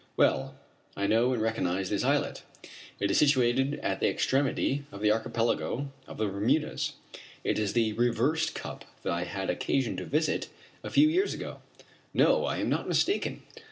Well, 0.17 0.55
I 0.97 1.05
know 1.05 1.31
and 1.31 1.39
recognize 1.43 1.91
this 1.91 2.03
islet! 2.03 2.41
It 2.99 3.11
is 3.11 3.19
situated 3.19 3.75
at 3.83 3.99
the 3.99 4.09
extremity 4.09 4.83
of 4.91 4.99
the 4.99 5.11
archipelago 5.11 5.91
of 6.07 6.17
the 6.17 6.25
Bermudas. 6.25 6.93
It 7.43 7.59
is 7.59 7.73
the 7.73 7.93
"reversed 7.93 8.55
cup" 8.55 8.83
that 9.03 9.13
I 9.13 9.25
had 9.25 9.51
occasion 9.51 9.95
to 9.97 10.05
visit 10.05 10.49
a 10.83 10.89
few 10.89 11.07
years 11.07 11.35
ago 11.35 11.61
No, 12.15 12.45
I 12.45 12.57
am 12.57 12.67
not 12.67 12.87
mistaken. 12.87 13.43